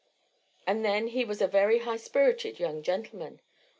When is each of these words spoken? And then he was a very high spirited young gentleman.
And 0.65 0.83
then 0.83 1.09
he 1.09 1.23
was 1.23 1.43
a 1.43 1.47
very 1.47 1.77
high 1.81 1.97
spirited 1.97 2.59
young 2.59 2.81
gentleman. 2.81 3.39